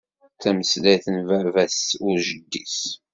D 0.33 0.37
tameslayt 0.41 1.05
n 1.15 1.17
baba-s 1.27 1.83
u 2.05 2.09
jeddi-s. 2.25 2.79